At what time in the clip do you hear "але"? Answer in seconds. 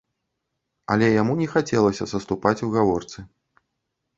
0.95-1.09